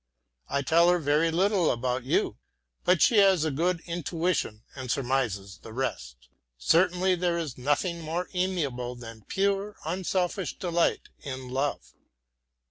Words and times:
I 0.49 0.63
tell 0.63 0.89
her 0.89 0.97
very 0.97 1.29
little 1.29 1.69
about 1.69 2.05
you, 2.05 2.37
but 2.85 3.03
she 3.03 3.17
has 3.17 3.45
a 3.45 3.51
good 3.51 3.81
intuition 3.85 4.63
and 4.75 4.89
surmises 4.89 5.59
the 5.61 5.73
rest. 5.73 6.27
Certainly 6.57 7.13
there 7.17 7.37
is 7.37 7.55
nothing 7.55 8.01
more 8.01 8.27
amiable 8.33 8.95
than 8.95 9.21
pure, 9.27 9.75
unselfish 9.85 10.57
delight 10.57 11.09
in 11.19 11.49
love. 11.49 11.93